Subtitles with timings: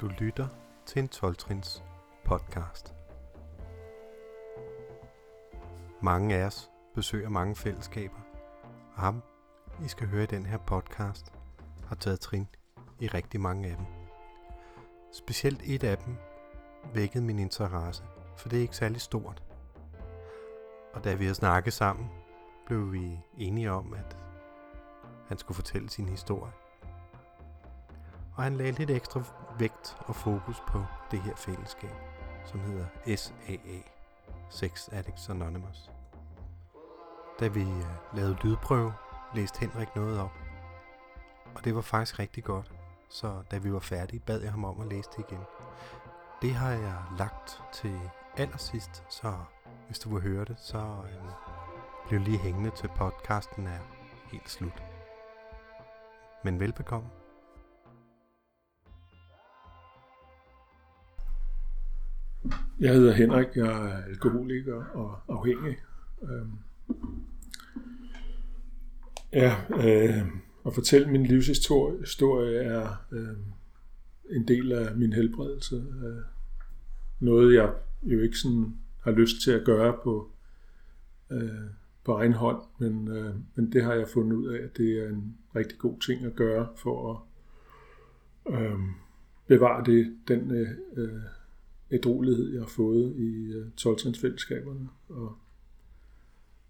[0.00, 0.48] Du lytter
[0.86, 1.84] til en 12-trins
[2.24, 2.94] podcast.
[6.02, 8.18] Mange af os besøger mange fællesskaber,
[8.94, 9.22] og ham,
[9.84, 11.32] I skal høre i den her podcast,
[11.86, 12.48] har taget trin
[13.00, 13.86] i rigtig mange af dem.
[15.12, 16.16] Specielt et af dem
[16.94, 18.04] vækkede min interesse,
[18.36, 19.42] for det er ikke særlig stort.
[20.92, 22.10] Og da vi har snakket sammen,
[22.66, 24.16] blev vi enige om, at
[25.28, 26.52] han skulle fortælle sin historie.
[28.34, 29.22] Og han lagde lidt ekstra
[29.58, 31.94] vægt og fokus på det her fællesskab,
[32.44, 33.78] som hedder SAA,
[34.50, 35.90] Sex Addicts Anonymous.
[37.40, 38.92] Da vi øh, lavede lydprøve,
[39.34, 40.32] læste Henrik noget op,
[41.54, 42.72] og det var faktisk rigtig godt.
[43.08, 45.42] Så da vi var færdige, bad jeg ham om at læse det igen.
[46.42, 48.00] Det har jeg lagt til
[48.36, 49.34] allersidst, så
[49.86, 51.30] hvis du vil høre det, så øh,
[52.08, 53.78] bliv lige hængende til podcasten er
[54.32, 54.82] helt slut.
[56.44, 57.08] Men velbekomme.
[62.80, 65.76] Jeg hedder Henrik, jeg er alkoholiker og afhængig.
[66.22, 66.52] Øhm.
[69.32, 70.26] Ja, øh,
[70.66, 73.36] at fortælle min livshistorie er øh,
[74.30, 75.76] en del af min helbredelse.
[75.76, 76.22] Øh,
[77.20, 80.30] noget jeg jo ikke sådan har lyst til at gøre på,
[81.30, 81.50] øh,
[82.04, 85.08] på egen hånd, men, øh, men det har jeg fundet ud af, at det er
[85.08, 87.26] en rigtig god ting at gøre for
[88.48, 88.78] at øh,
[89.46, 91.20] bevare det, den øh, øh
[91.90, 94.88] ædrolighed, jeg har fået i øh, 12 fællesskaberne.
[95.08, 95.36] Og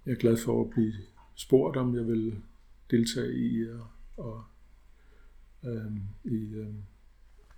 [0.06, 0.92] jeg er glad for at blive
[1.34, 2.42] spurgt, om jeg vil
[2.90, 4.44] deltage i øh, og, og
[5.64, 6.82] øhm, i øhm,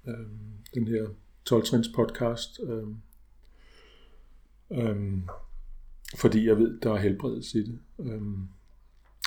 [0.06, 0.38] øhm,
[0.74, 1.08] den her
[1.44, 2.60] 12 podcast.
[2.62, 2.96] Øhm,
[4.72, 5.28] øhm,
[6.16, 7.78] fordi jeg ved, der er helbredelse i det.
[7.98, 8.48] Øhm,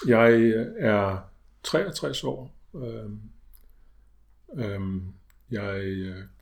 [0.08, 1.30] jeg øh, er
[1.64, 2.56] 63 år.
[2.76, 3.20] Øhm,
[4.56, 5.04] øhm,
[5.52, 5.86] jeg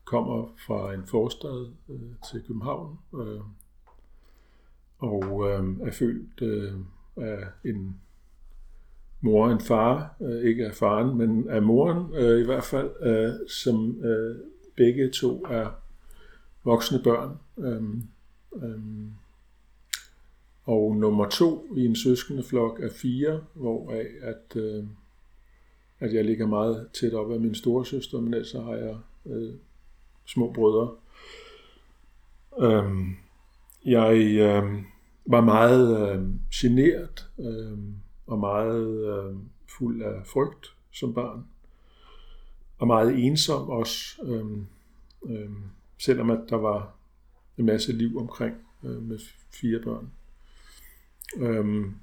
[0.09, 3.41] kommer fra en forstad øh, til København øh,
[4.97, 6.73] og øh, er født øh,
[7.17, 7.99] af en
[9.21, 12.89] mor og en far, øh, ikke af faren, men af moren øh, i hvert fald,
[13.01, 14.35] øh, som øh,
[14.75, 15.69] begge to er
[16.63, 17.37] voksne børn.
[17.57, 17.83] Øh,
[18.63, 18.79] øh,
[20.63, 24.83] og nummer to i en søskende flok er fire, hvoraf at, øh,
[25.99, 29.53] at jeg ligger meget tæt op af min storesøster, men ellers har jeg øh,
[30.33, 30.95] små brødre.
[32.59, 33.15] Øhm,
[33.85, 34.85] jeg øhm,
[35.25, 37.95] var meget øhm, generet øhm,
[38.27, 41.45] og meget øhm, fuld af frygt som barn.
[42.77, 44.67] Og meget ensom også, øhm,
[45.25, 45.63] øhm,
[45.97, 46.95] selvom at der var
[47.57, 49.19] en masse liv omkring øh, med
[49.51, 50.11] fire børn.
[51.37, 51.95] Øhm,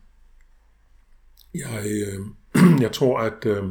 [1.55, 2.27] jeg, øh,
[2.85, 3.65] jeg tror, at øh,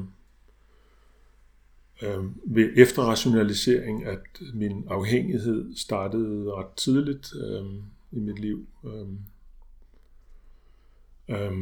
[2.02, 2.24] øh,
[2.56, 7.66] ved efterrationalisering, at min afhængighed startede ret tidligt øh,
[8.12, 8.68] i mit liv.
[8.86, 9.08] Øh,
[11.30, 11.58] øh,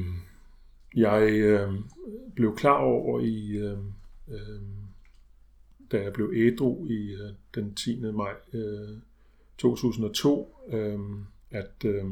[0.96, 1.74] jeg øh,
[2.36, 3.78] blev klar over i, øh,
[4.28, 4.62] øh,
[5.92, 8.02] da jeg blev ædru i øh, den 10.
[8.14, 8.98] maj øh,
[9.58, 11.00] 2002, øh,
[11.52, 12.06] at øh,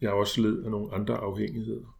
[0.00, 1.96] jeg også led af nogle andre afhængigheder.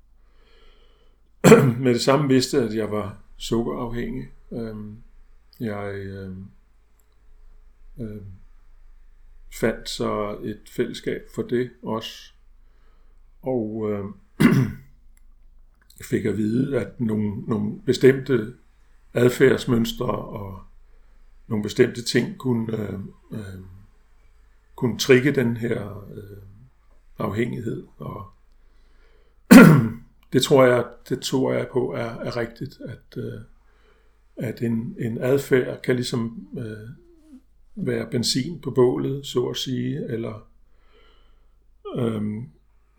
[1.82, 4.24] Med det samme vidste jeg, at jeg var sukkerafhængig.
[4.52, 4.76] Øh,
[5.60, 6.36] jeg øh,
[8.00, 8.22] øh,
[9.52, 12.32] fandt så et fællesskab for det også.
[13.42, 14.04] Og øh,
[16.10, 18.54] fik at vide, at nogle, nogle bestemte
[19.14, 20.62] adfærdsmønstre og
[21.46, 22.98] nogle bestemte ting kunne, øh,
[23.32, 23.60] øh,
[24.74, 26.42] kunne trigge den her øh,
[27.18, 27.86] afhængighed.
[27.96, 28.30] Og
[30.32, 33.40] det tror jeg, det tror jeg på er, er rigtigt, at øh,
[34.36, 36.88] at en, en adfærd kan ligesom øh,
[37.74, 40.48] være benzin på bålet, så at sige, eller
[41.96, 42.48] øhm,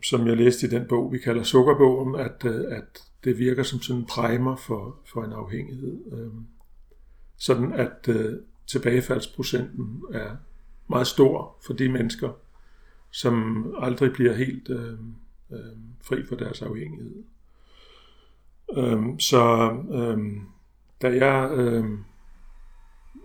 [0.03, 3.81] som jeg læste i den bog, vi kalder Sukkerbogen, at, øh, at det virker som
[3.81, 5.97] sådan en primer for, for en afhængighed.
[6.11, 6.31] Øh,
[7.37, 8.33] sådan at øh,
[8.67, 10.35] tilbagefaldsprocenten er
[10.87, 12.29] meget stor for de mennesker,
[13.11, 14.99] som aldrig bliver helt øh,
[15.51, 17.23] øh, fri for deres afhængighed.
[18.77, 20.17] Øh, så øh,
[21.01, 21.85] da jeg øh,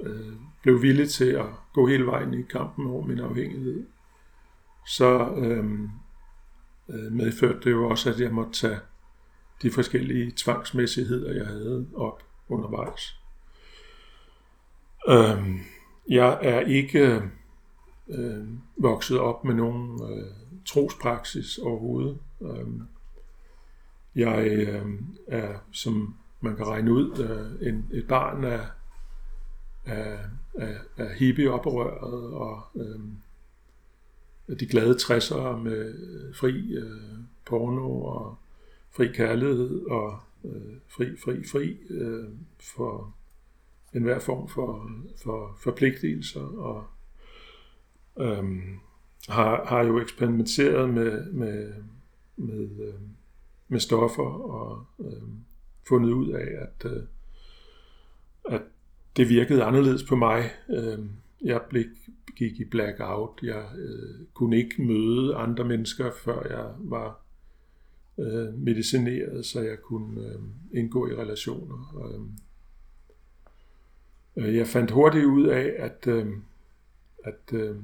[0.02, 0.32] øh,
[0.62, 3.86] blev villig til at gå hele vejen i kampen over min afhængighed,
[4.86, 5.80] så øh,
[6.88, 8.78] øh, medførte det jo også, at jeg måtte tage
[9.62, 13.16] de forskellige tvangsmæssigheder, jeg havde op undervejs.
[15.08, 15.60] Øh,
[16.08, 17.22] jeg er ikke
[18.08, 20.32] øh, vokset op med nogen øh,
[20.66, 22.18] trospraksis overhovedet.
[22.42, 22.66] Øh,
[24.14, 24.86] jeg øh,
[25.28, 28.66] er, som man kan regne ud, øh, en, et barn af
[29.84, 30.18] er,
[30.96, 33.00] er hippie-oprøret, og øh,
[34.60, 38.36] de glade 60'ere med øh, fri øh, porno og
[38.90, 42.28] fri kærlighed og øh, fri, fri, fri øh,
[42.60, 43.14] for
[43.94, 44.90] enhver form for,
[45.22, 46.84] for forpligtelser og
[48.18, 48.44] øh,
[49.28, 51.72] har, har jo eksperimenteret med, med,
[52.36, 52.94] med, øh,
[53.68, 55.22] med stoffer og øh,
[55.88, 57.02] fundet ud af, at, øh,
[58.48, 58.62] at
[59.16, 60.50] det virkede anderledes på mig.
[60.70, 60.98] Øh,
[61.44, 61.84] jeg blev,
[62.36, 63.38] gik i blackout.
[63.42, 67.20] Jeg øh, kunne ikke møde andre mennesker, før jeg var
[68.18, 70.38] øh, medicineret, så jeg kunne øh,
[70.74, 72.04] indgå i relationer.
[72.04, 72.20] Øh,
[74.44, 76.26] øh, jeg fandt hurtigt ud af, at, øh,
[77.24, 77.76] at øh,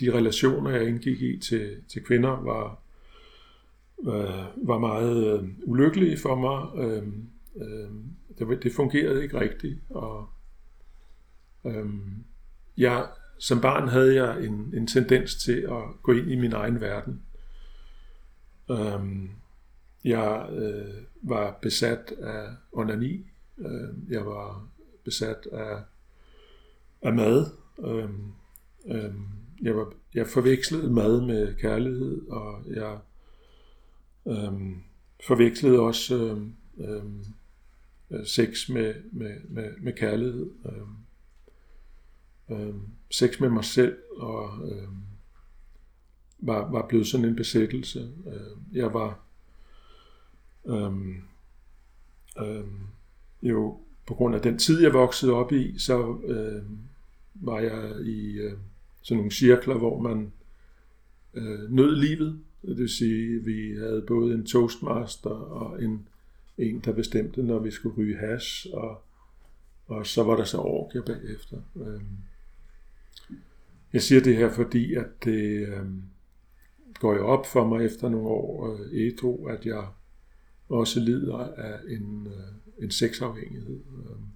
[0.00, 2.83] de relationer, jeg indgik i til, til kvinder, var,
[4.00, 6.84] øh, var meget øh, ulykkelige for mig.
[6.84, 7.08] Øh,
[7.56, 7.90] øh,
[8.38, 10.28] det, det fungerede ikke rigtigt, og
[11.66, 11.86] øh,
[12.76, 13.06] jeg,
[13.38, 17.22] som barn havde jeg en, en tendens til at gå ind i min egen verden.
[18.70, 19.28] Øh,
[20.04, 23.26] jeg øh, var besat af onani.
[23.58, 24.68] Øh, jeg var
[25.04, 25.78] besat af,
[27.02, 27.46] af mad.
[27.84, 28.08] Øh,
[28.86, 29.14] øh,
[29.62, 32.98] jeg, var, jeg forvekslede mad med kærlighed, og jeg
[34.26, 34.76] øh,
[35.26, 36.38] forvekslede også
[36.78, 37.02] øh,
[38.10, 40.50] øh, sex med, med, med, med kærlighed.
[40.66, 40.82] Øh,
[42.50, 42.74] øh,
[43.10, 44.88] sex med mig selv, og øh,
[46.38, 48.12] var, var blevet sådan en besættelse.
[48.26, 49.20] Øh, jeg var
[50.66, 50.92] øh,
[52.40, 52.64] øh,
[53.42, 56.62] jo på grund af den tid, jeg voksede op i, så øh,
[57.34, 58.58] var jeg i øh,
[59.02, 60.32] sådan nogle cirkler, hvor man
[61.34, 62.40] øh, nød livet.
[62.66, 66.08] Det vil sige, vi havde både en toastmaster og en,
[66.58, 69.02] en der bestemte, når vi skulle ryge hash, og,
[69.86, 71.56] og så var der så orker bagefter.
[71.76, 72.06] Øhm,
[73.92, 76.02] jeg siger det her, fordi at det øhm,
[77.00, 79.86] går jo op for mig efter nogle år etro, ædru, at jeg
[80.68, 83.80] også lider af en, øh, en sexafhængighed.
[83.98, 84.26] Øhm,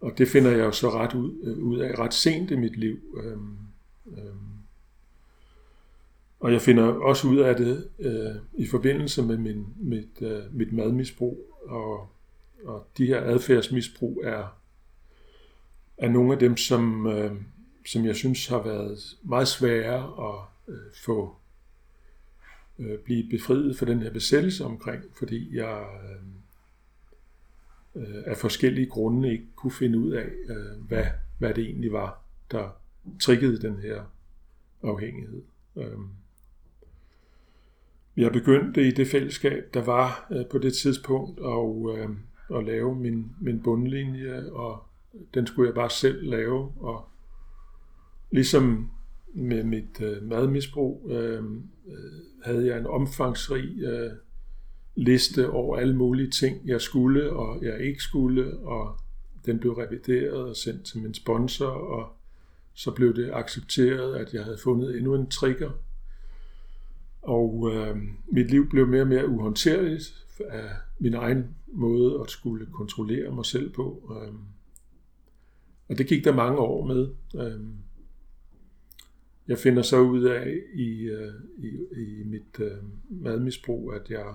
[0.00, 2.76] og det finder jeg jo så ret ud, øh, ud af ret sent i mit
[2.76, 2.98] liv.
[6.40, 10.72] Og jeg finder også ud af det øh, i forbindelse med min, mit, øh, mit
[10.72, 11.58] madmisbrug.
[11.62, 12.08] Og,
[12.64, 14.58] og de her adfærdsmisbrug er,
[15.96, 17.32] er nogle af dem, som, øh,
[17.86, 20.74] som jeg synes har været meget svære at
[21.04, 21.36] få
[22.78, 25.86] øh, blive befriet for den her besættelse omkring, fordi jeg
[27.94, 31.04] øh, øh, af forskellige grunde ikke kunne finde ud af, øh, hvad,
[31.38, 32.68] hvad det egentlig var, der
[33.20, 34.04] triggede den her
[34.82, 35.42] afhængighed.
[35.76, 35.98] Øh.
[38.18, 42.08] Jeg begyndte i det fællesskab, der var øh, på det tidspunkt, og, øh,
[42.58, 44.82] at lave min, min bundlinje, og
[45.34, 47.08] den skulle jeg bare selv lave, og
[48.30, 48.90] ligesom
[49.34, 51.44] med mit øh, madmisbrug øh,
[51.88, 54.10] øh, havde jeg en omfangsrig øh,
[54.96, 58.98] liste over alle mulige ting, jeg skulle og jeg ikke skulle, og
[59.46, 62.08] den blev revideret og sendt til min sponsor, og
[62.74, 65.70] så blev det accepteret, at jeg havde fundet endnu en trigger.
[67.28, 67.96] Og øh,
[68.32, 73.46] mit liv blev mere og mere uhåndterligt af min egen måde at skulle kontrollere mig
[73.46, 74.12] selv på.
[74.12, 74.34] Øh,
[75.88, 77.08] og det gik der mange år med.
[77.34, 77.60] Øh,
[79.48, 81.68] jeg finder så ud af i, øh, i,
[82.00, 82.76] i mit øh,
[83.10, 84.34] madmisbrug, at jeg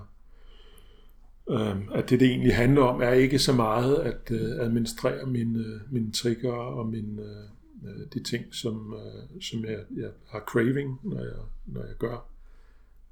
[1.49, 5.65] øh, at det, det egentlig handler om, er ikke så meget at øh, administrere mine,
[5.91, 10.99] mine trigger og mine, øh, øh, de ting, som, øh, som jeg, jeg har craving,
[11.03, 12.32] når jeg, når jeg gør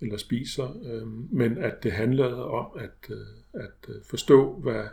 [0.01, 4.83] eller spiser, øh, men at det handlede om at, øh, at øh, forstå, hvad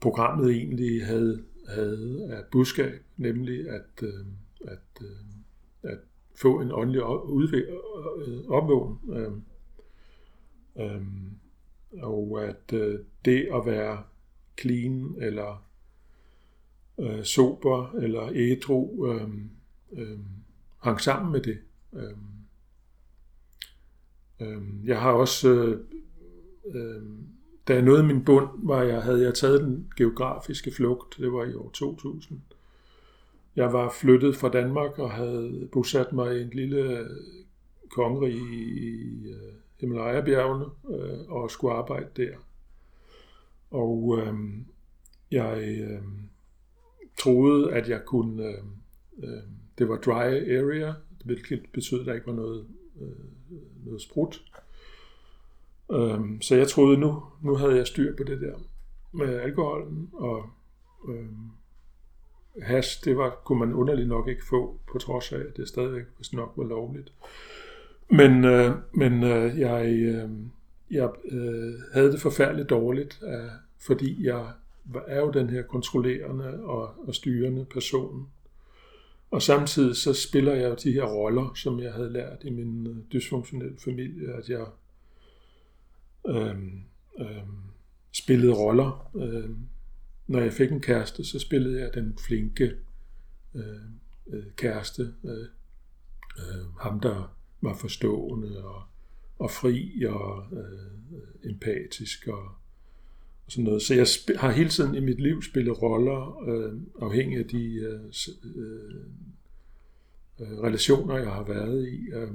[0.00, 4.26] programmet egentlig havde, havde af budskab, nemlig at, øh,
[4.60, 5.98] at, øh, at
[6.34, 7.02] få en åndelig
[8.26, 9.16] øh, opvågning.
[9.16, 9.32] Øh,
[10.86, 11.02] øh,
[12.02, 14.02] og at øh, det at være
[14.60, 15.66] clean eller
[17.00, 19.28] øh, sober eller ædru øh,
[19.92, 20.18] øh,
[20.78, 21.58] hang sammen med det.
[21.92, 22.16] Øh,
[24.40, 25.78] Øhm, jeg har også, øh,
[26.74, 27.26] øhm,
[27.68, 31.44] da jeg nåede min bund, var jeg, havde jeg taget den geografiske flugt, det var
[31.44, 32.40] i år 2000,
[33.56, 37.06] jeg var flyttet fra Danmark og havde bosat mig i en lille øh,
[37.90, 42.36] kongerige i øh, Himalaya-bjergene øh, og skulle arbejde der.
[43.70, 44.34] Og øh,
[45.30, 46.02] jeg øh,
[47.18, 48.44] troede, at jeg kunne...
[48.44, 48.64] Øh,
[49.22, 49.42] øh,
[49.78, 50.24] det var dry
[50.58, 50.92] area,
[51.24, 52.66] hvilket betød, at der ikke var noget,
[53.00, 53.08] øh,
[53.84, 54.42] noget sprut.
[55.92, 58.54] Øhm, så jeg troede, nu, nu havde jeg styr på det der
[59.12, 60.46] med alkoholen, og
[61.08, 61.50] øhm,
[62.62, 66.04] hash, det var, kunne man underligt nok ikke få, på trods af, at det stadigvæk
[66.16, 67.12] hvis nok var lovligt.
[68.10, 70.30] Men, øh, men øh, jeg, øh,
[70.90, 74.46] jeg øh, havde det forfærdeligt dårligt, øh, fordi jeg
[75.06, 78.28] er jo den her kontrollerende og, og styrende person.
[79.30, 82.86] Og samtidig så spiller jeg jo de her roller, som jeg havde lært i min
[82.86, 84.66] øh, dysfunktionelle familie, at jeg
[86.28, 86.56] øh,
[87.20, 87.42] øh,
[88.12, 89.10] spillede roller.
[89.16, 89.50] Øh,
[90.26, 92.76] når jeg fik en kæreste, så spillede jeg den flinke
[93.54, 93.64] øh,
[94.26, 95.14] øh, kæreste.
[95.24, 95.46] Øh,
[96.38, 98.82] øh, ham, der var forstående og,
[99.38, 100.82] og fri og øh,
[101.12, 102.59] øh empatisk og, og
[103.50, 103.82] sådan noget.
[103.82, 104.06] Så jeg
[104.38, 108.00] har hele tiden i mit liv spillet roller, øh, afhængig af de øh,
[108.56, 109.04] øh,
[110.40, 112.10] øh, relationer, jeg har været i.
[112.14, 112.32] Øh,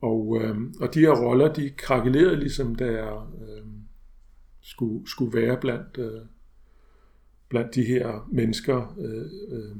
[0.00, 3.66] og, øh, og de her roller, de krakelerede ligesom, da jeg øh,
[4.60, 6.20] skulle, skulle være blandt, øh,
[7.48, 9.76] blandt de her mennesker øh, øh,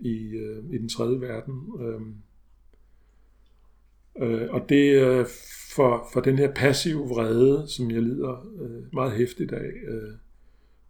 [0.00, 1.54] i, øh, i den tredje verden.
[1.80, 2.00] Øh,
[4.28, 5.26] øh, og det øh,
[5.68, 10.14] for, for den her passive vrede, som jeg lider øh, meget hæftigt af, øh,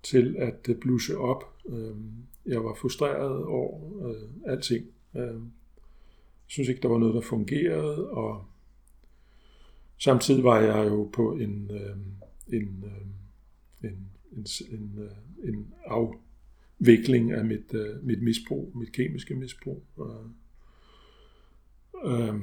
[0.03, 1.45] til at øh, blusse op.
[1.69, 1.97] Øh,
[2.47, 4.87] jeg var frustreret over øh, alting.
[5.17, 5.41] Øh,
[6.47, 8.45] synes ikke, der var noget, der fungerede, og
[9.99, 11.97] samtidig var jeg jo på en, øh,
[12.59, 19.35] en, øh, en, en, en, øh, en afvikling af mit, øh, mit misbrug, mit kemiske
[19.35, 19.83] misbrug.
[20.01, 20.31] Øh,
[22.05, 22.35] øh,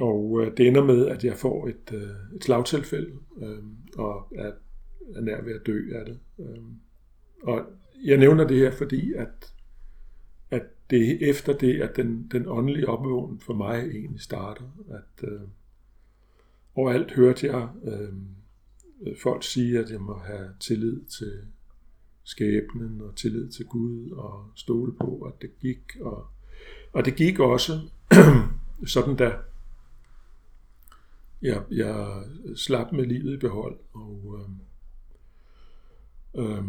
[0.00, 3.12] og øh, det ender med, at jeg får et, øh, et slagtilfælde,
[3.42, 3.58] øh,
[3.98, 4.52] og er,
[5.14, 6.18] er nær ved at dø af det.
[6.38, 6.62] Øh,
[7.42, 7.64] og
[8.04, 9.52] jeg nævner det her, fordi at,
[10.50, 14.64] at det er efter det, at den, den åndelige opvågning for mig egentlig starter.
[14.90, 15.40] At øh,
[16.74, 18.12] overalt hørte jeg øh,
[19.22, 21.32] folk sige, at jeg må have tillid til
[22.22, 25.82] skæbnen og tillid til Gud og stole på, at det gik.
[26.00, 26.26] Og,
[26.92, 27.80] og det gik også
[28.86, 29.32] sådan der
[31.42, 32.22] jeg, jeg
[32.56, 33.78] slap med livet i behold.
[33.92, 34.50] Og, øh,
[36.44, 36.64] øh,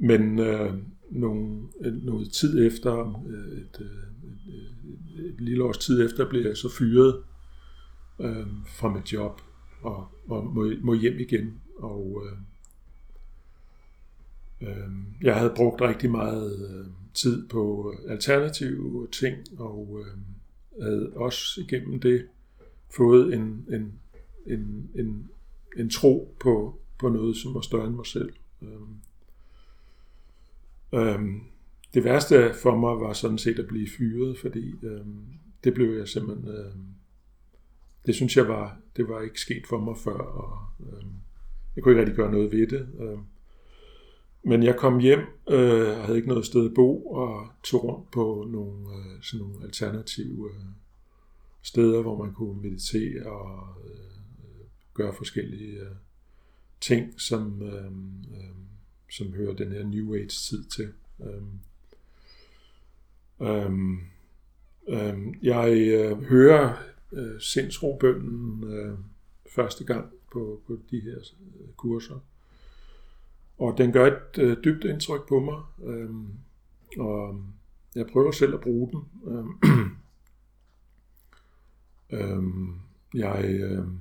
[0.00, 0.74] men øh,
[1.10, 3.86] nogle, øh, noget tid efter, øh, et, øh,
[4.30, 7.22] et, et, et lille års tid efter, blev jeg så fyret
[8.20, 9.40] øh, fra mit job
[9.82, 11.60] og, og må, må hjem igen.
[11.76, 12.38] Og øh,
[14.68, 14.90] øh,
[15.22, 20.18] jeg havde brugt rigtig meget øh, tid på alternative ting, og øh,
[20.82, 22.26] havde også igennem det
[22.90, 23.92] fået en, en,
[24.46, 25.30] en, en,
[25.76, 28.32] en tro på, på noget, som var større end mig selv.
[28.62, 28.96] Øhm,
[30.94, 31.40] øhm,
[31.94, 35.24] det værste for mig var sådan set at blive fyret, fordi øhm,
[35.64, 36.48] det blev jeg simpelthen...
[36.48, 36.84] Øhm,
[38.06, 41.12] det synes jeg var, det var ikke sket for mig før, og øhm,
[41.76, 42.88] jeg kunne ikke rigtig gøre noget ved det.
[43.00, 43.22] Øhm,
[44.42, 48.46] men jeg kom hjem øh, havde ikke noget sted at bo, og tog rundt på
[48.50, 50.66] nogle, øh, sådan nogle alternative øh,
[51.68, 55.96] steder, hvor man kunne meditere og øh, gøre forskellige øh,
[56.80, 57.84] ting, som, øh,
[58.36, 58.54] øh,
[59.10, 60.92] som hører den her New Age-tid til.
[61.20, 61.42] Øh,
[63.48, 63.72] øh,
[64.88, 66.76] øh, jeg øh, hører
[67.12, 68.98] øh, sindsrobønden øh,
[69.46, 71.18] første gang på, på de her
[71.60, 72.20] øh, kurser,
[73.58, 76.10] og den gør et øh, dybt indtryk på mig, øh,
[76.98, 77.44] og
[77.94, 79.30] jeg prøver selv at bruge den.
[79.32, 79.44] Øh,
[82.10, 82.74] Øhm,
[83.14, 83.98] jeg øhm,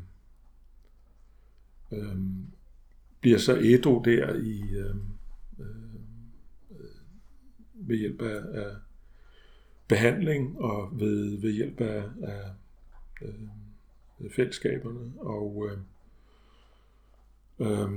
[1.91, 2.45] øhm,
[3.21, 5.03] bliver så ædru der i øhm,
[5.59, 5.65] øh,
[6.71, 6.77] øh,
[7.73, 8.75] ved hjælp af, af
[9.87, 12.51] behandling og ved, ved hjælp af, af
[13.21, 15.13] øh, fællesskaberne.
[15.19, 15.77] Og øh,
[17.59, 17.91] øh,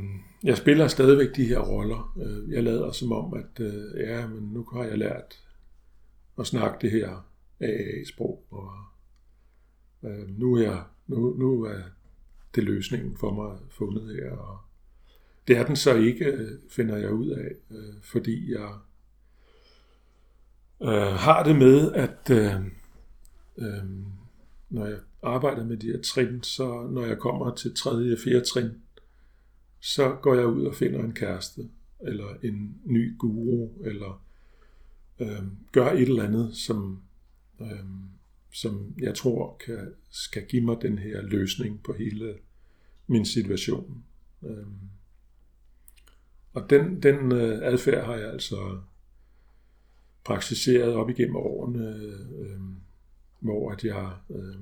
[0.45, 2.15] jeg spiller stadigvæk de her roller.
[2.17, 5.45] Øh, jeg lader som om, at øh, ja, men nu har jeg lært
[6.39, 7.27] at snakke det her
[7.61, 8.71] AA-sprog, og
[10.03, 11.83] Øh, nu, er jeg, nu, nu er
[12.55, 14.59] det løsningen for mig fundet her, og
[15.49, 18.71] det er den så ikke, øh, finder jeg ud af, øh, fordi jeg
[20.83, 22.55] øh, har det med, at øh,
[23.59, 23.85] øh,
[24.71, 28.45] når jeg arbejder med de her trin, så når jeg kommer til tredje og fjerde
[28.45, 28.71] trin,
[29.81, 31.69] så går jeg ud og finder en kæreste,
[32.01, 34.23] eller en ny guru, eller
[35.21, 35.43] øh,
[35.73, 37.03] gør et eller andet, som
[37.61, 37.85] øh,
[38.53, 42.35] som jeg tror kan, skal give mig den her løsning på hele
[43.07, 44.05] min situation.
[44.43, 44.75] Øhm,
[46.53, 48.79] og den, den øh, adfærd har jeg altså
[50.25, 51.89] praktiseret op igennem årene,
[52.39, 52.61] øh,
[53.41, 54.57] hvor at jeg øh,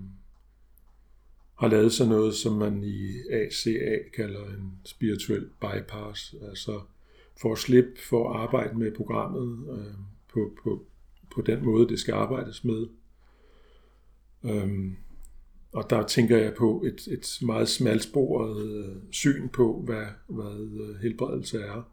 [1.58, 6.34] har lavet sådan noget, som man i ACA kalder en spirituel bypass.
[6.48, 6.80] Altså
[7.40, 9.94] for at slippe for at arbejde med programmet øh,
[10.32, 10.86] på, på,
[11.34, 12.86] på den måde, det skal arbejdes med.
[14.44, 14.96] Øhm,
[15.72, 21.00] og der tænker jeg på et, et meget smalsporet øh, syn på, hvad, hvad øh,
[21.00, 21.92] helbredelse er.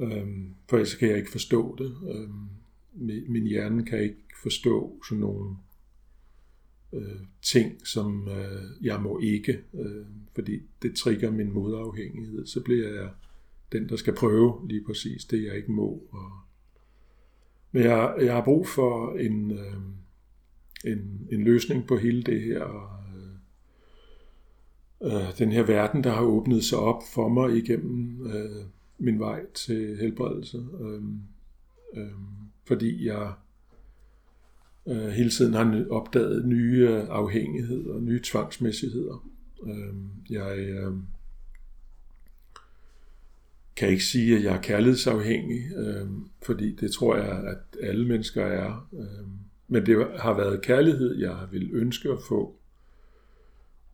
[0.00, 1.96] Øhm, for ellers kan jeg ikke forstå det.
[2.14, 2.48] Øhm,
[2.94, 5.56] min, min hjerne kan ikke forstå sådan nogle
[6.92, 12.46] øh, ting, som øh, jeg må ikke, øh, fordi det trigger min modafhængighed.
[12.46, 13.10] Så bliver jeg
[13.72, 16.02] den, der skal prøve lige præcis det, jeg ikke må.
[16.10, 16.32] Og,
[17.72, 19.76] men jeg, jeg har brug for en, øh,
[20.84, 22.64] en, en løsning på hele det her.
[25.02, 28.64] Øh, øh, den her verden, der har åbnet sig op for mig igennem øh,
[28.98, 30.66] min vej til helbredelse.
[30.80, 31.02] Øh,
[31.96, 32.12] øh,
[32.64, 33.32] fordi jeg
[34.86, 39.28] øh, hele tiden har opdaget nye afhængigheder, nye tvangsmæssigheder.
[39.66, 39.94] Øh,
[40.30, 40.92] jeg øh,
[43.76, 46.08] kan ikke sige, at jeg er kærlighedsafhængig, øh,
[46.42, 48.88] fordi det tror jeg, at alle mennesker er.
[48.92, 49.26] Øh,
[49.74, 52.56] men det har været kærlighed, jeg vil ønske at få,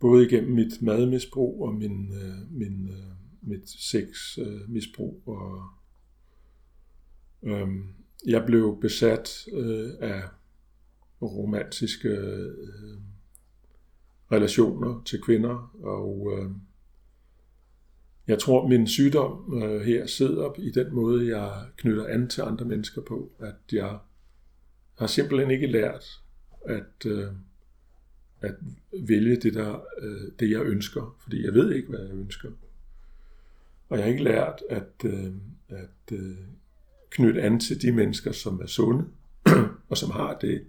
[0.01, 5.23] både igennem mit madmisbrug og min, øh, min, øh, mit sexmisbrug.
[5.29, 5.63] Øh, og,
[7.43, 7.69] øh,
[8.27, 10.23] jeg blev besat øh, af
[11.23, 12.99] romantiske øh,
[14.33, 16.51] relationer til kvinder, og øh,
[18.27, 22.65] jeg tror, min sygdom øh, her sidder i den måde, jeg knytter an til andre
[22.65, 23.99] mennesker på, at jeg
[25.01, 26.23] har simpelthen ikke lært
[26.67, 27.27] at, øh,
[28.41, 28.55] at
[29.09, 32.51] vælge det, der, øh, det, jeg ønsker, fordi jeg ved ikke, hvad jeg ønsker.
[33.89, 35.33] Og jeg har ikke lært at, øh,
[35.69, 36.37] at øh,
[37.11, 39.05] knytte an til de mennesker, som er sunde,
[39.91, 40.65] og som har det,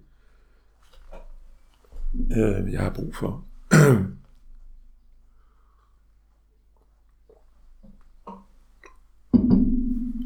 [2.14, 3.44] øh, jeg har brug for.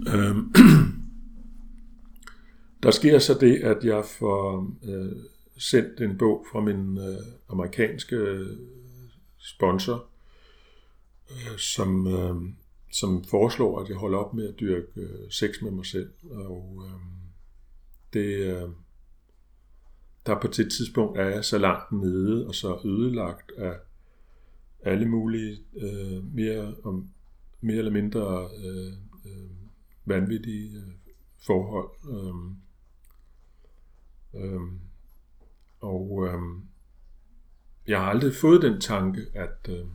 [0.08, 0.52] Øhm,
[2.86, 5.16] der sker så det, at jeg får øh,
[5.56, 7.18] sendt en bog fra min øh,
[7.48, 8.56] amerikanske øh,
[9.38, 10.04] sponsor,
[11.30, 12.34] øh, som, øh,
[12.92, 16.10] som foreslår, at jeg holder op med at dyrke øh, sex med mig selv.
[16.30, 17.00] Og øh,
[18.12, 18.68] det, øh,
[20.26, 23.74] der på det tidspunkt er jeg så langt nede og så ødelagt af
[24.82, 27.08] alle mulige øh, mere, om,
[27.60, 28.92] mere eller mindre øh,
[29.26, 29.50] øh,
[30.04, 30.92] vanvittige øh,
[31.46, 31.90] forhold.
[32.10, 32.56] Øh,
[34.36, 34.80] øhm,
[35.80, 36.62] og øhm,
[37.86, 39.90] jeg har aldrig fået den tanke, at, øhm,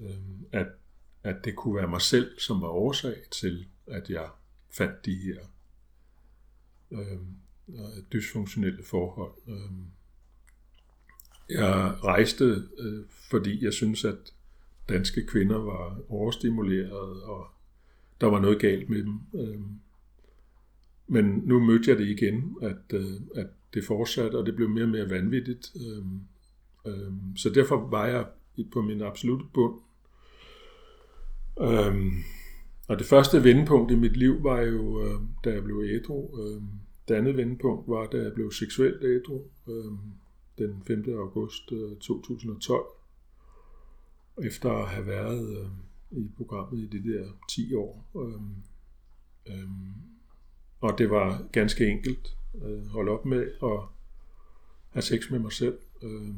[0.00, 0.66] øhm, at,
[1.22, 4.28] at det kunne være mig selv, som var årsag til, at jeg
[4.70, 5.40] fandt de her
[6.90, 7.36] øhm,
[7.68, 9.34] øh, dysfunktionelle forhold.
[9.46, 9.86] Øhm,
[11.48, 12.44] jeg rejste,
[12.78, 14.34] øh, fordi jeg synes, at
[14.88, 17.46] danske kvinder var overstimuleret og
[18.20, 19.20] der var noget galt med dem.
[19.34, 19.80] Øhm,
[21.06, 24.84] men nu mødte jeg det igen, at, øh, at det fortsatte, og det blev mere
[24.84, 25.72] og mere vanvittigt.
[25.76, 26.04] Øh,
[26.86, 28.26] øh, så derfor var jeg
[28.72, 29.80] på min absolute bund.
[31.60, 32.12] Øhm,
[32.88, 36.40] og det første vendepunkt i mit liv var jo, øh, da jeg blev ædru.
[36.42, 36.68] Øhm,
[37.08, 39.98] det andet vendepunkt var, da jeg blev seksuelt ædru øhm,
[40.58, 41.04] den 5.
[41.08, 42.84] august øh, 2012.
[44.44, 45.68] Efter at have været øh,
[46.18, 48.06] i programmet i de der 10 år.
[48.16, 48.40] Øh,
[49.54, 49.68] øh,
[50.80, 53.80] og det var ganske enkelt øh, holde op med at
[54.90, 56.34] have sex med mig selv, Øh,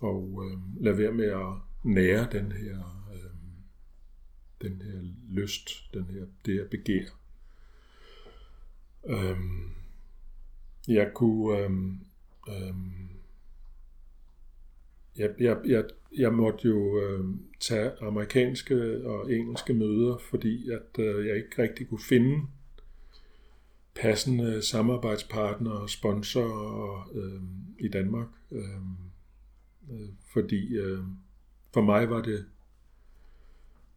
[0.00, 3.30] og øh, lade være med at nære den her, øh,
[4.62, 7.04] den her lyst, den her, det her begær.
[9.06, 9.38] Øh,
[10.88, 11.70] jeg kunne Øh,
[12.48, 12.74] øh,
[15.16, 15.84] jeg, jeg, jeg,
[16.18, 17.24] jeg måtte jo øh,
[17.60, 22.46] tage amerikanske og engelske møder, fordi at øh, jeg ikke rigtig kunne finde
[24.00, 27.42] passende samarbejdspartnere og sponsorer øh,
[27.78, 28.28] i Danmark.
[28.52, 28.62] Øh,
[29.90, 31.02] øh, fordi øh,
[31.74, 32.44] for mig var det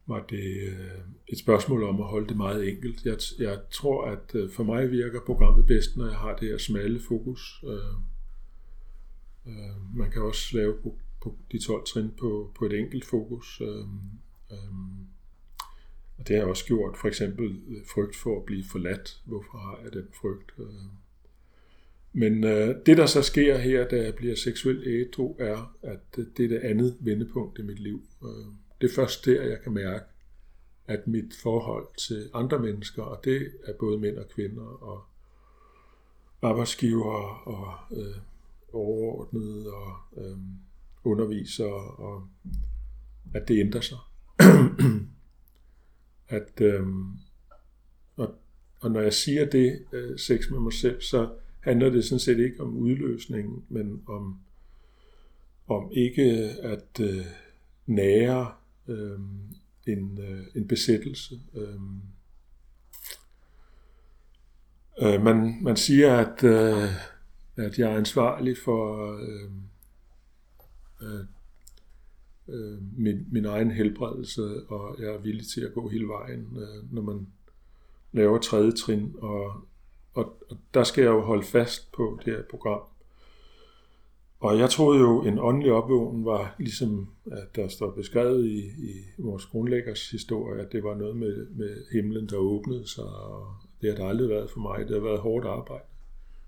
[0.07, 3.05] var det øh, et spørgsmål om at holde det meget enkelt.
[3.05, 6.57] Jeg, jeg tror, at øh, for mig virker programmet bedst, når jeg har det her
[6.57, 7.63] smalle fokus.
[7.67, 7.95] Øh,
[9.47, 10.97] øh, man kan også lave på
[11.51, 13.61] de 12 trin på, på et enkelt fokus.
[13.61, 13.99] Øhm,
[14.51, 15.00] øhm,
[16.21, 16.97] og det har også gjort.
[16.97, 19.21] For eksempel øh, frygt for at blive forladt.
[19.25, 20.51] Hvorfor har jeg den frygt?
[20.59, 20.65] Øh.
[22.13, 26.25] Men øh, det, der så sker her, da jeg bliver seksuelt ædru, er, at øh,
[26.37, 28.01] det er det andet vendepunkt i mit liv.
[28.81, 30.05] Det er først der, jeg kan mærke,
[30.87, 35.03] at mit forhold til andre mennesker, og det er både mænd og kvinder, og
[36.41, 38.15] arbejdsgiver og øh,
[38.73, 40.37] overordnede og øh,
[41.03, 42.27] underviser, og
[43.33, 43.97] at det ændrer sig.
[46.31, 47.11] at øhm,
[48.15, 48.35] og,
[48.79, 52.39] og når jeg siger det, øh, sex med mig selv, så handler det sådan set
[52.39, 54.39] ikke om udløsningen, men om,
[55.67, 56.23] om ikke
[56.61, 57.25] at øh,
[57.85, 58.51] nære
[58.87, 59.19] øh,
[59.87, 61.39] en, øh, en besættelse.
[61.55, 61.79] Øh,
[65.01, 66.89] øh, man, man siger, at, øh,
[67.55, 69.51] at jeg er ansvarlig for øh,
[71.01, 71.25] øh,
[72.51, 76.93] øh, min, min egen helbredelse, og jeg er villig til at gå hele vejen, øh,
[76.93, 77.27] når man
[78.11, 79.53] laver tredje trin, og,
[80.13, 82.81] og, og der skal jeg jo holde fast på det her program.
[84.39, 89.03] Og jeg troede jo, en åndelig opvågning var ligesom, at der står beskrevet i, i
[89.17, 93.47] vores grundlæggers historie, at det var noget med, med himlen, der åbnede sig, og
[93.81, 94.87] det har der aldrig været for mig.
[94.87, 95.83] Det har været hårdt arbejde,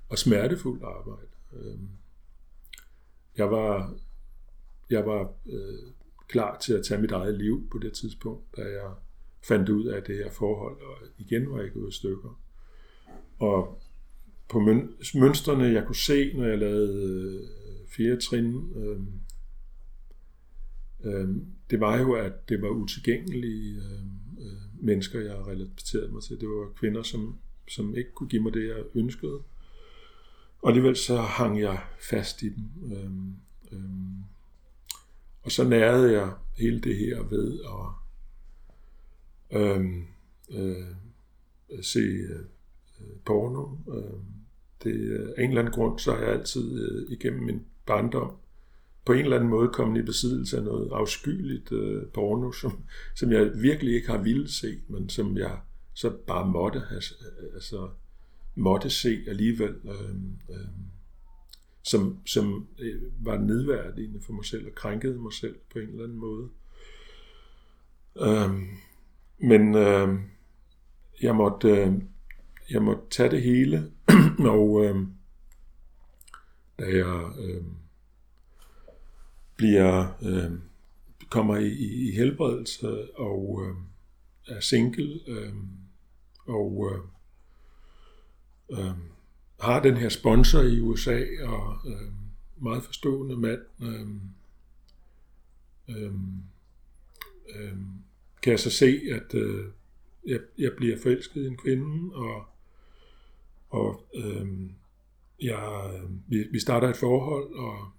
[0.09, 1.27] og smertefuldt arbejde.
[1.53, 1.79] Øh,
[3.37, 3.93] jeg var,
[4.93, 5.91] jeg var øh,
[6.27, 8.91] klar til at tage mit eget liv på det tidspunkt, da jeg
[9.43, 12.39] fandt ud af det her forhold, og igen var jeg gået i stykker.
[13.39, 13.81] Og
[14.49, 14.59] på
[15.15, 17.49] mønstrene, jeg kunne se, når jeg lavede øh,
[17.87, 18.99] fire trin, øh,
[21.03, 21.29] øh,
[21.69, 26.39] det var jo, at det var utilgængelige øh, øh, mennesker, jeg relaterede mig til.
[26.39, 29.39] Det var kvinder, som, som ikke kunne give mig det, jeg ønskede.
[30.61, 31.79] Og alligevel så hang jeg
[32.09, 32.93] fast i dem.
[32.93, 33.89] Øh, øh,
[35.43, 38.03] og så nærede jeg hele det her ved at
[39.61, 40.05] øhm,
[40.51, 40.87] øh,
[41.69, 42.45] øh, se øh,
[43.25, 43.93] porno.
[43.97, 44.19] Øh,
[44.83, 48.31] det, af en eller anden grund, så har jeg altid øh, igennem min barndom
[49.05, 52.83] på en eller anden måde kommet i besiddelse af noget afskyeligt øh, porno, som,
[53.15, 55.59] som jeg virkelig ikke har ville se, men som jeg
[55.93, 57.01] så bare måtte have,
[57.53, 57.89] altså,
[58.55, 60.15] måtte se alligevel, øh,
[60.49, 60.67] øh,
[61.83, 66.03] som, som øh, var nedværdigende for mig selv og krænkede mig selv på en eller
[66.03, 66.49] anden måde.
[68.19, 68.49] Øh,
[69.37, 70.19] men øh,
[71.21, 71.93] jeg måtte, øh,
[72.69, 73.91] jeg måtte tage det hele,
[74.55, 74.95] og øh,
[76.79, 77.63] da jeg øh,
[79.55, 80.51] bliver øh,
[81.29, 83.75] kommer i, i, i helbredelse og øh,
[84.55, 85.53] er single øh,
[86.47, 86.99] og øh,
[88.79, 89.12] øh,
[89.63, 92.11] har den her sponsor i USA og øh,
[92.63, 94.07] meget forstående mand øh,
[95.89, 96.13] øh,
[97.55, 97.77] øh,
[98.41, 99.65] kan jeg så se, at øh,
[100.25, 102.45] jeg, jeg bliver forelsket i en kvinde, og,
[103.69, 104.47] og øh,
[105.41, 105.91] jeg,
[106.27, 107.91] vi, vi starter et forhold, og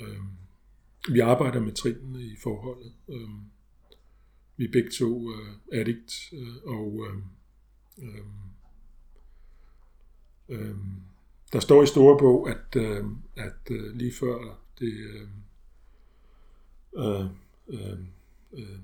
[0.00, 0.22] øh,
[1.12, 2.92] vi arbejder med trinene i forholdet.
[3.08, 3.28] Øh,
[4.56, 7.16] vi er begge to øh, addict, øh, og øh,
[8.08, 8.26] øh,
[10.48, 10.74] øh,
[11.52, 13.04] der står i store bog, at, øh,
[13.36, 15.28] at øh, lige før det øhm,
[16.98, 17.26] øh,
[17.68, 17.98] øh,
[18.52, 18.78] øh,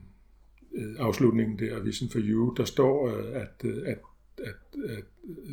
[0.75, 3.98] øh afslutningen der, Vision for You, der står, øh, at, øh, at,
[4.38, 5.05] at, at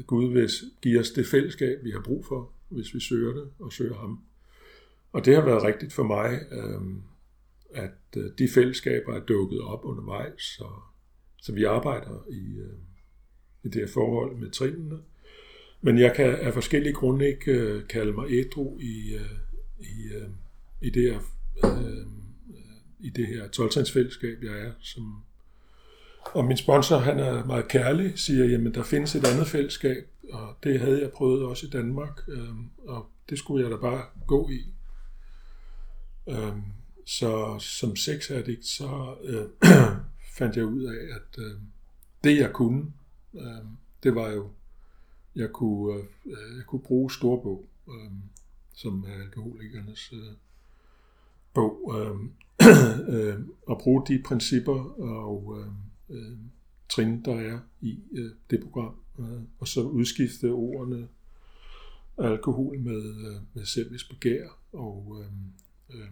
[0.07, 0.49] Gud vil
[0.81, 4.19] give os det fællesskab, vi har brug for, hvis vi søger det og søger ham.
[5.11, 9.85] Og det har været rigtigt for mig, øhm, øh, at de fællesskaber er dukket op
[9.85, 10.67] undervejs, så,
[11.37, 12.77] så vi arbejder i, øh,
[13.63, 14.99] i det her forhold med trinene.
[15.81, 19.31] Men jeg kan af forskellige grunde ikke øh, kalde mig ædru i, øh,
[19.79, 20.29] i, øh,
[20.81, 21.19] i det her
[22.99, 24.71] i det her 12 fællesskab, jeg er.
[24.81, 25.23] Som
[26.33, 30.55] og min sponsor, han er meget kærlig, siger, jamen der findes et andet fællesskab, og
[30.63, 32.49] det havde jeg prøvet også i Danmark, øh,
[32.87, 34.65] og det skulle jeg da bare gå i.
[36.29, 36.57] Øh,
[37.05, 39.45] så som sexaddikt, så øh,
[40.37, 41.51] fandt jeg ud af, at øh,
[42.23, 42.93] det jeg kunne,
[43.35, 43.65] øh,
[44.03, 44.49] det var jo,
[45.35, 48.11] jeg kunne, øh, øh, jeg kunne bruge storbog, øh,
[48.73, 50.33] som er alkoholikernes øh,
[51.53, 52.15] bog, øh,
[53.15, 55.71] øh, og bruge de principper og øh,
[56.17, 56.37] øh,
[56.89, 61.07] trin, der er i øh, det program, øh, og så udskifte ordene
[62.17, 66.07] alkohol med, øh, med selvisk begær og, øh, øh,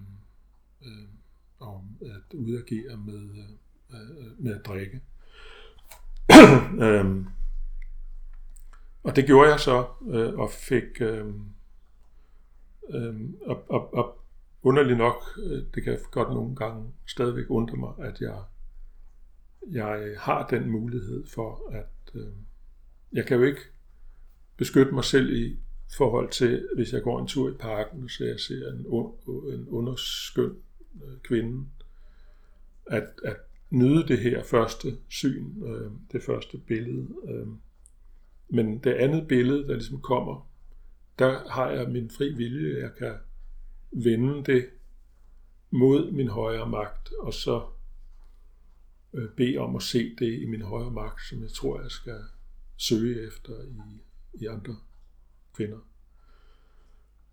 [0.82, 1.08] øh,
[1.60, 3.50] og at udagere med, øh,
[3.94, 5.02] øh med at drikke.
[6.86, 7.26] øh,
[9.08, 11.26] og det gjorde jeg så, øh, og fik øh,
[12.90, 14.24] øh, og, og, og
[14.64, 18.44] underligt nok, øh, det kan godt nogle gange stadigvæk undre mig, at jeg,
[19.72, 22.34] jeg har den mulighed for, at øh,
[23.14, 23.62] jeg kan jo ikke
[24.58, 25.60] beskytte mig selv i
[25.98, 28.80] forhold til, hvis jeg går en tur i parken, så jeg ser en,
[29.54, 30.58] en underskøn
[31.04, 31.68] øh, kvinde,
[32.86, 33.38] at, at
[33.70, 37.08] nyde det her første syn, øh, det første billede.
[37.30, 37.48] Øh.
[38.50, 40.50] Men det andet billede, der ligesom kommer,
[41.20, 43.14] der har jeg min fri vilje, jeg kan
[43.92, 44.70] vende det
[45.72, 47.66] mod min højere magt, og så
[49.14, 52.20] øh, bede om at se det i min højere magt, som jeg tror, jeg skal
[52.78, 54.02] søge efter i,
[54.34, 54.76] i andre
[55.54, 55.80] kvinder.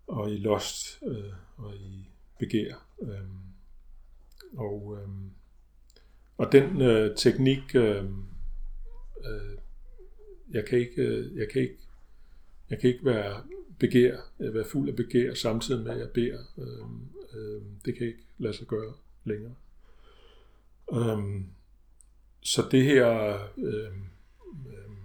[0.07, 2.87] Og i lost øh, og i begær.
[3.01, 3.19] Øh,
[4.57, 5.09] og, øh,
[6.37, 8.25] og den øh, teknik, øhm,
[9.25, 9.54] øh, øh,
[10.55, 11.77] jeg kan ikke, øh, jeg kan ikke,
[12.69, 13.43] jeg kan ikke være
[13.79, 16.43] begær, øh, være fuld af begær samtidig med at jeg beder.
[16.57, 16.85] Øh,
[17.39, 19.55] øh, det kan ikke lade sig gøre længere.
[20.93, 21.41] Øh,
[22.41, 23.93] så det her øh,
[24.67, 24.95] øh,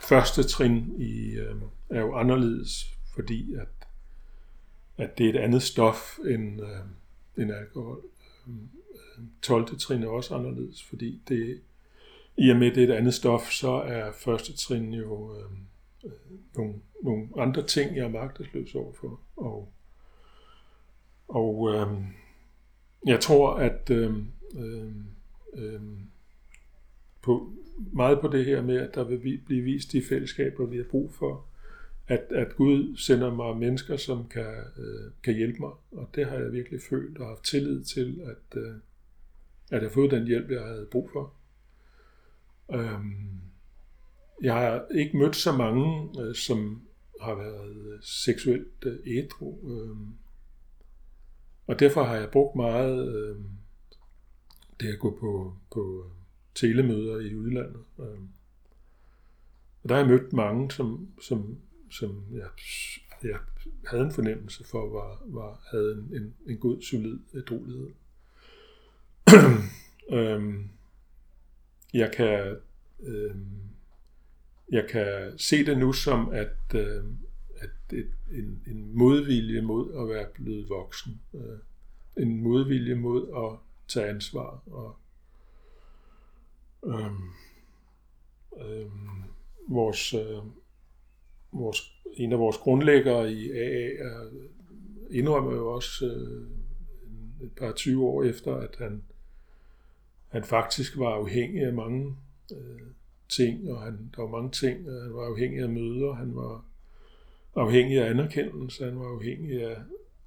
[0.00, 1.56] første trin i, øh,
[1.88, 3.68] er jo anderledes, fordi at,
[4.96, 8.02] at det er et andet stof end, øh, end alkohol.
[8.46, 8.68] Øhm,
[9.18, 9.78] øhm, 12.
[9.78, 11.60] Trin er også anderledes, fordi det,
[12.36, 15.50] i og med det er et andet stof, så er første trin jo øh,
[16.04, 19.20] øh, nogle, nogle andre ting, jeg er magtesløs overfor.
[19.36, 19.72] Og,
[21.28, 21.86] og øh,
[23.06, 24.12] jeg tror, at øh,
[25.54, 25.80] øh,
[27.22, 27.52] på,
[27.92, 31.12] meget på det her med, at der vil blive vist de fællesskaber, vi har brug
[31.14, 31.46] for,
[32.08, 35.70] at, at Gud sender mig mennesker, som kan, øh, kan hjælpe mig.
[35.90, 38.74] Og det har jeg virkelig følt og haft tillid til, at, øh,
[39.70, 41.34] at jeg har fået den hjælp, jeg havde brug for.
[42.72, 43.30] Øhm,
[44.42, 46.82] jeg har ikke mødt så mange, øh, som
[47.20, 49.58] har været øh, seksuelt øh, ædru.
[49.70, 49.96] Øh,
[51.66, 53.36] og derfor har jeg brugt meget øh,
[54.80, 56.10] det at gå på, på øh,
[56.54, 57.84] telemøder i udlandet.
[57.98, 58.20] Øh.
[59.82, 61.58] Og der har jeg mødt mange, som, som,
[61.90, 62.48] som jeg,
[63.22, 63.38] jeg
[63.86, 67.90] havde en fornemmelse for, var, var, havde en, en, en god, solid ædruelighed.
[70.18, 70.70] øhm,
[71.94, 72.56] jeg kan
[73.02, 73.36] øh,
[74.70, 77.04] jeg kan se det nu som, at, øh,
[77.56, 81.20] at et, en, en modvilje mod at være blevet voksen.
[81.34, 81.58] Øh,
[82.22, 84.62] en modvilje mod at tage ansvar.
[84.66, 84.96] Og,
[86.86, 87.12] øh,
[88.60, 88.90] øh,
[89.68, 90.42] vores, øh,
[91.52, 94.30] vores, en af vores grundlæggere i AA er,
[95.10, 96.46] indrømmer jo også øh,
[97.46, 99.02] et par 20 år efter, at han,
[100.30, 102.16] han faktisk var afhængig af mange
[102.52, 102.80] øh,
[103.28, 104.90] ting, og han, der var mange ting.
[105.02, 106.64] Han var afhængig af møder, han var
[107.56, 109.76] afhængig af anerkendelse, han var afhængig af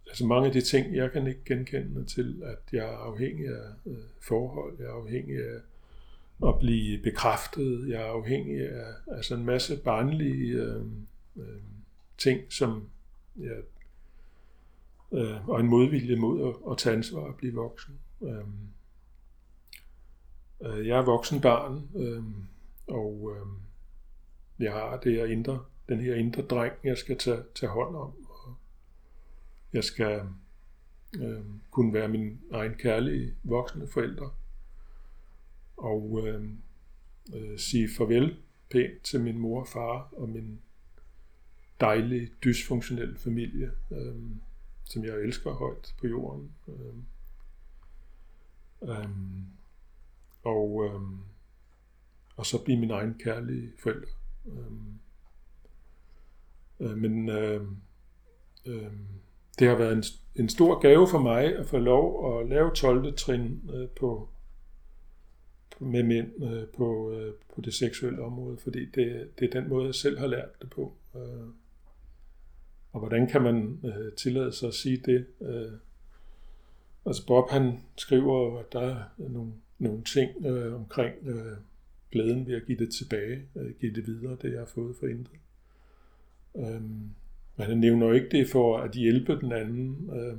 [0.08, 3.70] altså mange af de ting, jeg kan ikke genkende til, at jeg er afhængig af
[3.86, 5.60] øh, forhold, jeg er afhængig af
[6.48, 10.82] at blive bekræftet, jeg er afhængig af altså en masse barnlige øh,
[11.36, 11.62] øh,
[12.18, 12.90] ting, som
[13.36, 13.62] jeg,
[15.12, 18.00] øh, og en modvilje mod at, at tage ansvar og blive voksen.
[18.22, 18.44] Øh, øh
[20.64, 22.24] Øh, jeg er voksen barn, øh,
[22.88, 23.48] og øh,
[24.60, 28.14] jeg har det her indre, den her indre dreng, jeg skal tage, tage hånd om.
[28.30, 28.56] Og
[29.74, 30.22] jeg skal
[31.20, 34.32] øh, kunne være min egen kærlige voksne forældre.
[35.78, 36.50] Og øh,
[37.36, 38.38] øh, sige farvel
[38.72, 40.62] pænt til min mor og far og min
[41.80, 44.16] dejlige, dysfunktionelle familie, øh,
[44.86, 46.52] som jeg elsker højt på jorden.
[46.68, 46.96] Øh,
[48.90, 49.10] øh,
[50.44, 51.02] og øh,
[52.36, 54.08] og så blive min egen kærlige forælder.
[54.46, 55.00] Øhm,
[56.80, 57.62] øh, men øh,
[58.66, 58.92] øh,
[59.60, 60.04] det har været en,
[60.36, 63.16] en stor gave for mig at få lov at lave 12.
[63.18, 64.30] trin øh, på,
[65.80, 69.86] med mænd øh, på, øh, på det seksuelle område, fordi det, det er den måde,
[69.86, 70.94] jeg selv har lært det på.
[71.16, 71.48] Øh,
[72.92, 75.26] og hvordan kan man øh, tillade sig at sige det?
[75.42, 75.72] Øh,
[77.06, 79.54] altså Bob han skriver, at der er nogle,
[79.84, 81.58] nogle ting øh, omkring øh,
[82.12, 85.08] glæden ved at give det tilbage, øh, give det videre, det jeg har fået for
[85.08, 85.40] intet.
[86.56, 87.10] Øhm,
[87.56, 90.38] men han nævner jo ikke det for at hjælpe den anden, øh,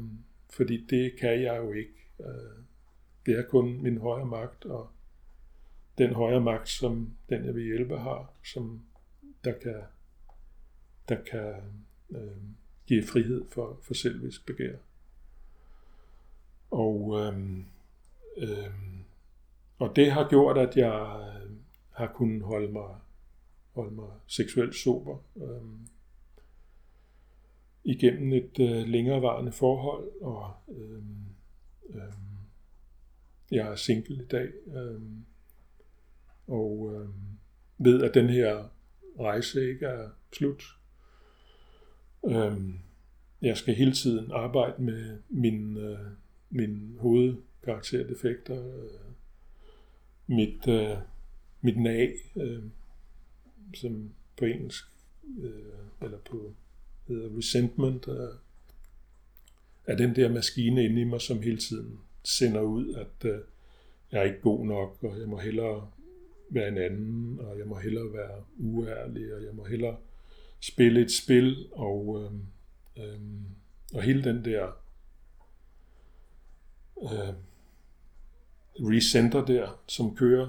[0.51, 1.95] fordi det kan jeg jo ikke.
[2.21, 2.65] Øh,
[3.27, 4.89] det er kun min højre magt, og
[5.99, 8.81] den højre magt, som den jeg vil hjælpe har, som
[9.45, 9.81] der kan,
[11.09, 11.55] der kan
[12.11, 12.43] øh,
[12.87, 14.77] give frihed for, for selvisk begær.
[16.71, 17.59] Og, øh,
[18.37, 18.94] øh,
[19.79, 21.51] og det har gjort, at jeg øh,
[21.91, 22.95] har kunnet holde mig,
[23.73, 25.79] holde mig seksuelt sober øhm,
[27.85, 31.27] igennem et øh, længerevarende forhold, og øhm,
[31.91, 32.35] øhm,
[33.51, 35.25] jeg er single i dag, øhm,
[36.47, 37.13] og øhm,
[37.79, 38.69] ved, at den her
[39.21, 40.65] rejse ikke er slut.
[42.27, 42.79] Øhm,
[43.43, 45.99] jeg skal hele tiden arbejde med min, øh,
[46.51, 49.14] min hovedkarakterdefekter, øh,
[50.27, 50.97] mit øh,
[51.65, 52.63] mit nag, øh,
[53.75, 54.85] som på engelsk,
[55.39, 56.55] øh, eller på
[57.09, 58.29] hedder resentment, er,
[59.87, 63.39] er den der maskine inde i mig, som hele tiden sender ud, at øh,
[64.13, 65.91] jeg er ikke god nok, og jeg må hellere
[66.51, 69.97] være en anden, og jeg må hellere være uærlig, og jeg må hellere
[70.61, 72.31] spille et spil, og,
[72.97, 73.21] øh, øh,
[73.95, 74.69] og hele den der
[77.03, 77.35] øh,
[78.81, 80.49] recenter der, som kører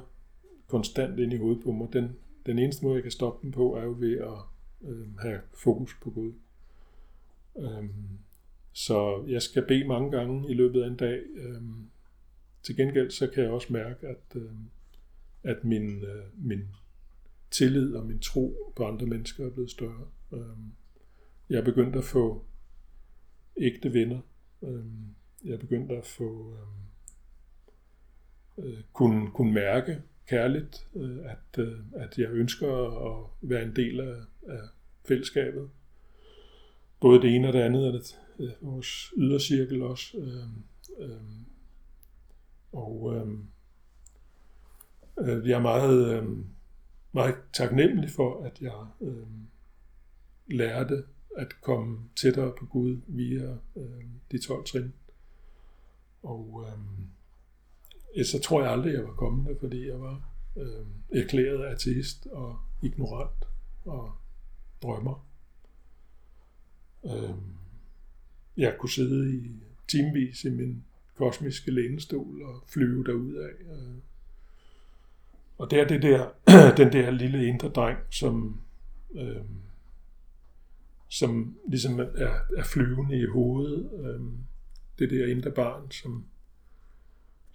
[0.68, 3.76] konstant ind i hovedet på mig, den, den eneste måde, jeg kan stoppe den på,
[3.76, 4.38] er jo ved at
[4.90, 6.34] øh, have fokus på Gud.
[7.58, 7.90] Øh,
[8.74, 11.22] så jeg skal bede mange gange i løbet af en dag.
[11.36, 11.62] Øh,
[12.64, 14.52] til gengæld så kan jeg også mærke, at, øh,
[15.44, 16.68] at min, øh, min
[17.52, 20.08] tillid og min tro på andre mennesker er blevet større.
[20.34, 20.58] Øh,
[21.50, 22.46] jeg er begyndt at få
[23.58, 24.20] ægte venner.
[24.64, 24.86] Øh,
[25.44, 26.85] jeg er begyndt at få øh,
[28.58, 32.70] øh, kunne, kunne mærke kærligt, øh, at, øh, at jeg ønsker
[33.10, 34.16] at være en del af,
[34.48, 34.62] af
[35.08, 35.70] fællesskabet.
[37.00, 40.18] Både det ene og det andet, og det øh, vores ydercirkel også.
[40.18, 41.22] Øh, øh,
[42.72, 43.28] og øh,
[45.20, 46.30] øh jeg er meget, øh,
[47.12, 49.28] meget taknemmelig for, at jeg øh,
[50.48, 51.04] lærte
[51.38, 54.94] at komme tættere på Gud via øh, de 12 trin.
[56.24, 56.80] Og øh,
[58.24, 60.22] så tror jeg aldrig, jeg var kommende, fordi jeg var
[60.58, 63.46] øh, erklæret ateist og ignorant
[63.86, 64.12] og
[64.84, 65.28] drømmer.
[67.06, 67.36] Øh,
[68.58, 69.52] jeg kunne sidde i
[69.88, 70.84] timevis i min
[71.18, 73.74] kosmiske lænestol og flyve derud af.
[73.74, 73.96] Øh.
[75.58, 76.30] Og det er det der,
[76.84, 78.62] den der lille indre dreng, som,
[79.16, 79.46] øh,
[81.10, 83.90] som ligesom er, er flyvende i hovedet.
[84.00, 84.22] Øh,
[85.00, 86.26] det der indre barn, som,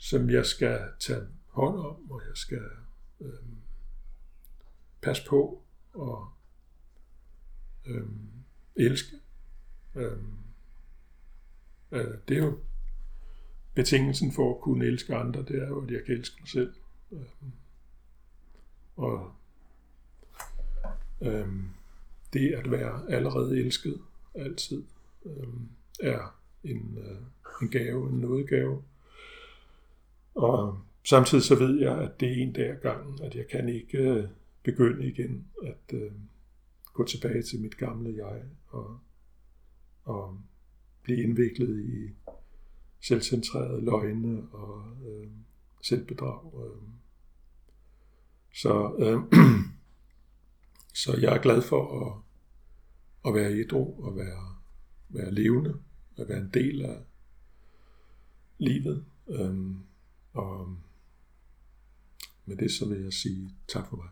[0.03, 2.63] som jeg skal tage hånd om, og jeg skal
[3.21, 3.29] øh,
[5.03, 6.29] passe på og
[7.87, 8.07] øh,
[8.77, 9.17] elske.
[9.95, 10.19] Øh,
[11.93, 12.59] øh, det er jo
[13.75, 16.75] betingelsen for at kunne elske andre, det er jo, at jeg kan elske mig selv.
[17.13, 17.51] Øh,
[18.97, 19.33] og
[21.21, 21.49] øh,
[22.33, 24.01] det at være allerede elsket
[24.35, 24.85] altid
[25.25, 25.49] øh,
[26.01, 27.21] er en, øh,
[27.63, 28.83] en gave, en nådegave.
[30.41, 33.69] Og samtidig så ved jeg, at det er en dag ad gangen, at jeg kan
[33.69, 34.29] ikke øh,
[34.63, 36.13] begynde igen at øh,
[36.95, 38.99] gå tilbage til mit gamle jeg og,
[40.05, 40.41] og
[41.03, 42.15] blive indviklet i
[43.01, 45.29] selvcentrerede løgne og øh,
[45.83, 46.67] selvbedrag.
[46.67, 46.83] Øh.
[48.55, 49.41] Så, øh,
[51.03, 52.23] så jeg er glad for at,
[53.29, 54.55] at være ædru og være,
[55.09, 55.81] være levende
[56.17, 56.99] at være en del af
[58.59, 59.05] livet.
[59.29, 59.90] Øh
[60.33, 60.79] og øhm,
[62.45, 64.09] med det så vil jeg sige tak for mig.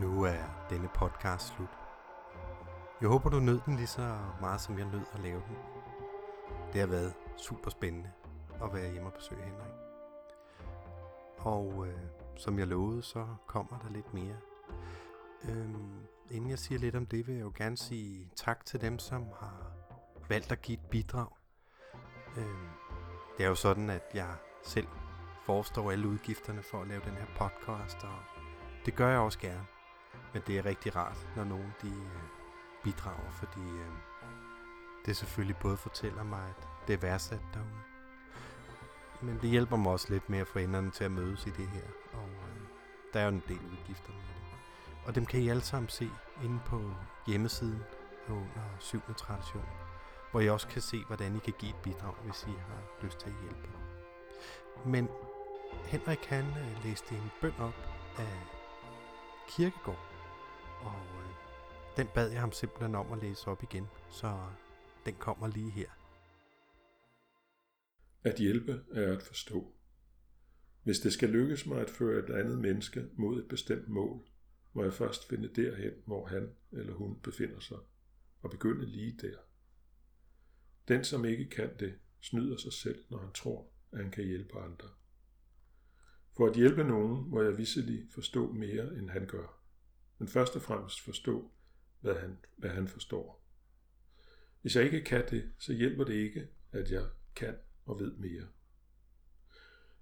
[0.00, 1.68] Nu er denne podcast slut.
[3.00, 5.56] Jeg håber, du nød den lige så meget, som jeg nød at lave den.
[6.72, 8.12] Det har været super spændende
[8.62, 9.72] at være hjemme og besøge Henrik.
[11.38, 12.00] Og øh,
[12.36, 14.36] som jeg lovede, så kommer der lidt mere.
[15.48, 18.98] Øhm, inden jeg siger lidt om det, vil jeg jo gerne sige tak til dem,
[18.98, 19.72] som har
[20.28, 21.28] valgt at give et bidrag.
[22.36, 22.68] Øhm,
[23.38, 24.88] det er jo sådan, at jeg selv
[25.44, 28.18] forestår alle udgifterne for at lave den her podcast, og
[28.86, 29.66] det gør jeg også gerne.
[30.32, 32.22] Men det er rigtig rart, når nogen de øh,
[32.84, 33.92] bidrager, fordi øh,
[35.06, 37.92] det selvfølgelig både fortæller mig, at det er værdsat derude
[39.22, 41.68] men det hjælper mig også lidt med at få enderne til at mødes i det
[41.68, 41.88] her.
[42.12, 42.60] Og øh,
[43.12, 44.41] der er jo en del udgifter med det.
[45.06, 46.08] Og dem kan I alle sammen se
[46.44, 46.94] inde på
[47.26, 47.82] hjemmesiden
[48.28, 49.00] under 7.
[49.16, 49.64] tradition,
[50.30, 53.18] hvor I også kan se, hvordan I kan give et bidrag, hvis I har lyst
[53.18, 53.68] til at hjælpe.
[54.86, 55.08] Men
[55.84, 57.74] Henrik han øh, læste en bøn op
[58.18, 58.36] af
[59.48, 60.06] Kirkegård,
[60.80, 61.30] og øh,
[61.96, 64.38] den bad jeg ham simpelthen om at læse op igen, så
[65.06, 65.88] den kommer lige her.
[68.24, 69.74] At hjælpe er at forstå.
[70.82, 74.31] Hvis det skal lykkes mig at føre et andet menneske mod et bestemt mål,
[74.72, 77.78] må jeg først finde derhen, hvor han eller hun befinder sig,
[78.40, 79.36] og begynde lige der.
[80.88, 84.58] Den, som ikke kan det, snyder sig selv, når han tror, at han kan hjælpe
[84.58, 84.88] andre.
[86.36, 89.62] For at hjælpe nogen, må jeg visselig forstå mere, end han gør.
[90.18, 91.50] Men først og fremmest forstå,
[92.00, 93.42] hvad han, hvad han forstår.
[94.62, 98.46] Hvis jeg ikke kan det, så hjælper det ikke, at jeg kan og ved mere.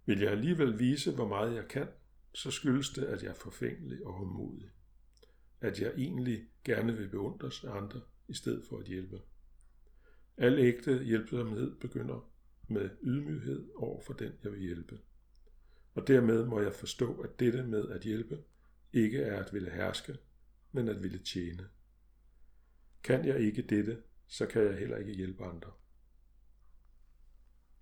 [0.04, 1.88] Vil jeg alligevel vise, hvor meget jeg kan,
[2.34, 4.70] så skyldes det, at jeg er forfængelig og håndmodig.
[5.60, 9.20] At jeg egentlig gerne vil beundres af andre, i stedet for at hjælpe.
[10.36, 12.30] Al ægte hjælpsomhed begynder
[12.68, 14.98] med ydmyghed over for den, jeg vil hjælpe.
[15.94, 18.44] Og dermed må jeg forstå, at dette med at hjælpe
[18.92, 20.18] ikke er at ville herske,
[20.72, 21.68] men at ville tjene.
[23.02, 25.72] Kan jeg ikke dette, så kan jeg heller ikke hjælpe andre.